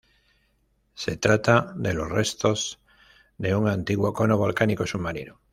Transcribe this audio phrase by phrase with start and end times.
[0.95, 2.79] Se trata de los restos
[3.37, 5.39] de un antiguo cono volcánico submarino.